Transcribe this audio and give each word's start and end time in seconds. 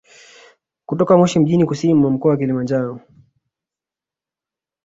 Kutoka 0.85 1.17
Moshi 1.17 1.39
mjini 1.39 1.65
kusini 1.65 1.93
mwa 1.93 2.11
mkoa 2.11 2.31
wa 2.31 2.37
Kilimanjaro 2.37 2.99